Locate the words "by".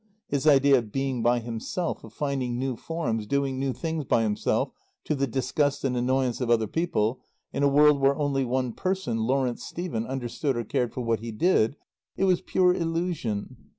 1.21-1.37, 4.03-4.23